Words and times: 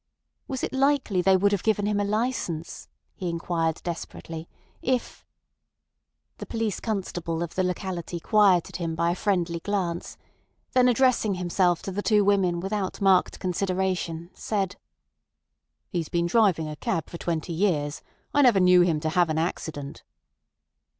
Was 0.47 0.63
it 0.63 0.73
likely 0.73 1.21
they 1.21 1.37
would 1.37 1.51
have 1.51 1.61
given 1.61 1.85
him 1.85 1.99
a 1.99 2.03
licence, 2.03 2.87
he 3.13 3.29
inquired 3.29 3.79
desperately, 3.83 4.49
if— 4.81 5.27
The 6.39 6.47
police 6.47 6.79
constable 6.79 7.43
of 7.43 7.53
the 7.53 7.63
locality 7.63 8.19
quieted 8.19 8.77
him 8.77 8.95
by 8.95 9.11
a 9.11 9.15
friendly 9.15 9.59
glance; 9.59 10.17
then 10.73 10.87
addressing 10.87 11.35
himself 11.35 11.83
to 11.83 11.91
the 11.91 12.01
two 12.01 12.25
women 12.25 12.59
without 12.61 12.99
marked 12.99 13.39
consideration, 13.39 14.31
said: 14.33 14.75
"He's 15.87 16.09
been 16.09 16.25
driving 16.25 16.67
a 16.67 16.75
cab 16.77 17.07
for 17.07 17.19
twenty 17.19 17.53
years. 17.53 18.01
I 18.33 18.41
never 18.41 18.59
knew 18.59 18.81
him 18.81 18.99
to 19.01 19.09
have 19.09 19.29
an 19.29 19.37
accident." 19.37 20.01